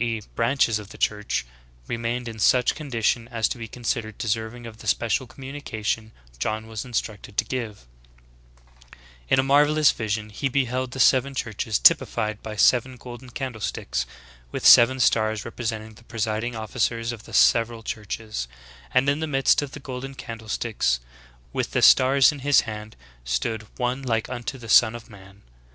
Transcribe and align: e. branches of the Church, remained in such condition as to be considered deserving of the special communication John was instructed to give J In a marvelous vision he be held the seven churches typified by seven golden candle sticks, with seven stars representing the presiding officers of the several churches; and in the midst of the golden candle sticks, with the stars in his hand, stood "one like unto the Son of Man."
e. 0.00 0.22
branches 0.34 0.78
of 0.78 0.88
the 0.88 0.96
Church, 0.96 1.44
remained 1.86 2.26
in 2.26 2.38
such 2.38 2.74
condition 2.74 3.28
as 3.28 3.46
to 3.46 3.58
be 3.58 3.68
considered 3.68 4.16
deserving 4.16 4.64
of 4.64 4.78
the 4.78 4.86
special 4.86 5.26
communication 5.26 6.12
John 6.38 6.66
was 6.66 6.86
instructed 6.86 7.36
to 7.36 7.44
give 7.44 7.84
J 8.92 8.96
In 9.28 9.38
a 9.38 9.42
marvelous 9.42 9.90
vision 9.92 10.30
he 10.30 10.48
be 10.48 10.64
held 10.64 10.92
the 10.92 10.98
seven 10.98 11.34
churches 11.34 11.78
typified 11.78 12.42
by 12.42 12.56
seven 12.56 12.96
golden 12.96 13.28
candle 13.28 13.60
sticks, 13.60 14.06
with 14.50 14.64
seven 14.66 14.98
stars 14.98 15.44
representing 15.44 15.92
the 15.92 16.04
presiding 16.04 16.56
officers 16.56 17.12
of 17.12 17.24
the 17.24 17.34
several 17.34 17.82
churches; 17.82 18.48
and 18.94 19.06
in 19.10 19.20
the 19.20 19.26
midst 19.26 19.60
of 19.60 19.72
the 19.72 19.78
golden 19.80 20.14
candle 20.14 20.48
sticks, 20.48 21.00
with 21.52 21.72
the 21.72 21.82
stars 21.82 22.32
in 22.32 22.38
his 22.38 22.62
hand, 22.62 22.96
stood 23.26 23.66
"one 23.76 24.00
like 24.00 24.30
unto 24.30 24.56
the 24.56 24.70
Son 24.70 24.94
of 24.94 25.10
Man." 25.10 25.42